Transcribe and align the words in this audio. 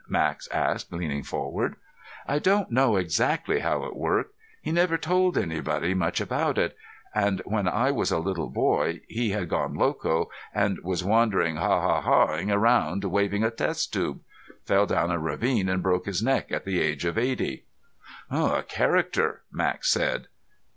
Max 0.09 0.47
asked, 0.51 0.91
leaning 0.91 1.21
forward. 1.21 1.75
"I 2.27 2.39
don't 2.39 2.71
know 2.71 2.95
exactly 2.95 3.59
how 3.59 3.83
it 3.83 3.95
worked. 3.95 4.33
He 4.59 4.71
never 4.71 4.97
told 4.97 5.37
anybody 5.37 5.93
much 5.93 6.19
about 6.19 6.57
it, 6.57 6.75
and 7.13 7.39
when 7.45 7.67
I 7.67 7.91
was 7.91 8.09
a 8.11 8.17
little 8.17 8.49
boy 8.49 9.01
he 9.07 9.29
had 9.29 9.47
gone 9.47 9.75
loco 9.75 10.31
and 10.55 10.79
was 10.83 11.03
wandering 11.03 11.57
ha 11.57 12.01
ha 12.01 12.35
ing 12.35 12.49
around 12.49 13.03
waving 13.03 13.43
a 13.43 13.51
test 13.51 13.93
tube. 13.93 14.21
Fell 14.65 14.87
down 14.87 15.11
a 15.11 15.19
ravine 15.19 15.69
and 15.69 15.83
broke 15.83 16.07
his 16.07 16.23
neck 16.23 16.51
at 16.51 16.65
the 16.65 16.79
age 16.81 17.05
of 17.05 17.15
eighty." 17.19 17.65
"A 18.31 18.63
character," 18.67 19.43
Max 19.51 19.87
said. 19.89 20.29